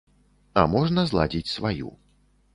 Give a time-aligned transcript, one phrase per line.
[0.61, 1.93] А можна зладзіць сваю.